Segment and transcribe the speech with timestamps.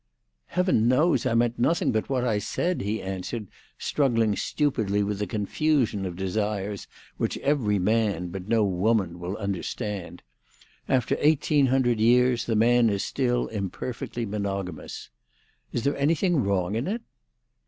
[0.47, 3.45] "Heaven knows I meant nothing but what I said," he answered,
[3.77, 10.23] struggling stupidly with a confusion of desires which every man but no woman will understand.
[10.89, 15.11] After eighteen hundred years, the man is still imperfectly monogamous.
[15.71, 17.03] "Is there anything wrong in it?"